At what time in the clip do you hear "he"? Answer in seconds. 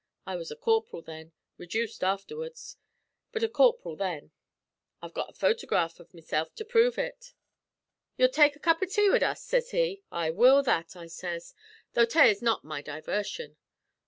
9.69-10.01